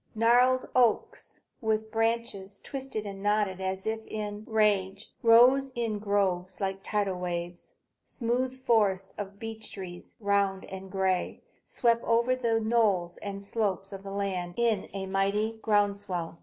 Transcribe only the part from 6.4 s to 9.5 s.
like tidal waves. Smooth forests of